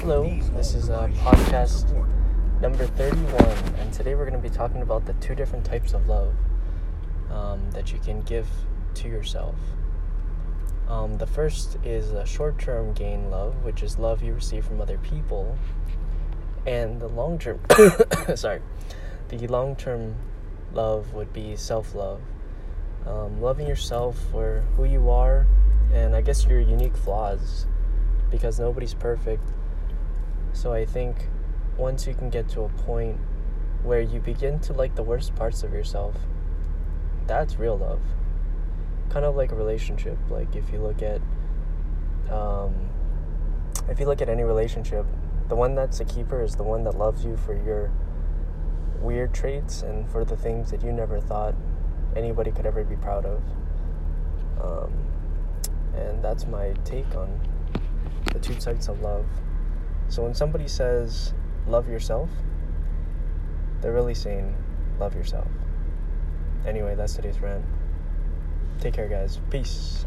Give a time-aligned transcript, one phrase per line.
[0.00, 1.92] Hello, this is uh, podcast
[2.62, 3.44] number 31,
[3.76, 6.32] and today we're going to be talking about the two different types of love
[7.30, 8.48] um, that you can give
[8.94, 9.56] to yourself.
[10.88, 14.80] Um, the first is a short term gain love, which is love you receive from
[14.80, 15.58] other people,
[16.66, 17.60] and the long term,
[18.36, 18.62] sorry,
[19.28, 20.14] the long term
[20.72, 22.22] love would be self love.
[23.06, 25.46] Um, loving yourself for who you are,
[25.92, 27.66] and I guess your unique flaws,
[28.30, 29.42] because nobody's perfect
[30.60, 31.16] so I think
[31.78, 33.18] once you can get to a point
[33.82, 36.14] where you begin to like the worst parts of yourself,
[37.26, 38.02] that's real love.
[39.08, 40.18] Kind of like a relationship.
[40.28, 41.22] Like if you look at,
[42.30, 42.74] um,
[43.88, 45.06] if you look at any relationship,
[45.48, 47.90] the one that's a keeper is the one that loves you for your
[49.00, 51.54] weird traits and for the things that you never thought
[52.14, 53.42] anybody could ever be proud of.
[54.60, 54.92] Um,
[55.94, 57.40] and that's my take on
[58.34, 59.24] the two types of love.
[60.10, 61.32] So when somebody says,
[61.68, 62.28] love yourself,
[63.80, 64.56] they're really saying,
[64.98, 65.46] love yourself.
[66.66, 67.64] Anyway, that's today's rant.
[68.80, 69.40] Take care, guys.
[69.50, 70.04] Peace.